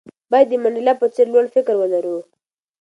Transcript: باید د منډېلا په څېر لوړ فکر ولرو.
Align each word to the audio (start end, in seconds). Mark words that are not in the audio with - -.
باید 0.31 0.47
د 0.49 0.53
منډېلا 0.63 0.93
په 0.97 1.07
څېر 1.13 1.27
لوړ 1.33 1.45
فکر 1.55 1.73
ولرو. 1.79 2.17